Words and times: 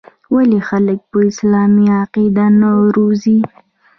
ولـې 0.33 0.59
خـلـک 0.67 0.99
پـه 1.09 1.19
اسـلامـي 1.31 1.85
عـقـيده 1.99 2.45
نـه 2.59 2.71
روزي. 2.95 3.39